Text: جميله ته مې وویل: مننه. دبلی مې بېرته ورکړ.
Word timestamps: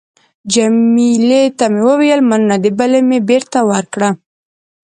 جميله 0.53 1.43
ته 1.57 1.65
مې 1.73 1.81
وویل: 1.87 2.21
مننه. 2.29 2.55
دبلی 2.63 3.01
مې 3.09 3.19
بېرته 3.29 3.59
ورکړ. 3.71 4.01